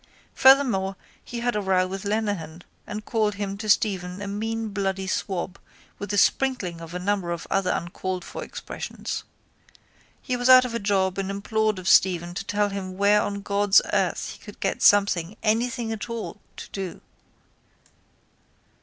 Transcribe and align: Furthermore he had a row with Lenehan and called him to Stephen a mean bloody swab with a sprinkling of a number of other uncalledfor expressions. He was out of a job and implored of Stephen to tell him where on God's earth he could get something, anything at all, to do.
Furthermore 0.33 0.95
he 1.23 1.41
had 1.41 1.55
a 1.55 1.61
row 1.61 1.85
with 1.85 2.05
Lenehan 2.05 2.63
and 2.87 3.05
called 3.05 3.35
him 3.35 3.55
to 3.59 3.69
Stephen 3.69 4.19
a 4.19 4.27
mean 4.27 4.69
bloody 4.69 5.05
swab 5.05 5.59
with 5.99 6.11
a 6.11 6.17
sprinkling 6.17 6.81
of 6.81 6.95
a 6.95 6.97
number 6.97 7.29
of 7.31 7.45
other 7.51 7.69
uncalledfor 7.71 8.41
expressions. 8.41 9.23
He 10.19 10.35
was 10.35 10.49
out 10.49 10.65
of 10.65 10.73
a 10.73 10.79
job 10.79 11.19
and 11.19 11.29
implored 11.29 11.77
of 11.77 11.87
Stephen 11.87 12.33
to 12.33 12.43
tell 12.43 12.69
him 12.69 12.97
where 12.97 13.21
on 13.21 13.43
God's 13.43 13.79
earth 13.93 14.29
he 14.31 14.39
could 14.39 14.59
get 14.59 14.81
something, 14.81 15.37
anything 15.43 15.91
at 15.91 16.09
all, 16.09 16.41
to 16.57 16.67
do. 16.71 17.01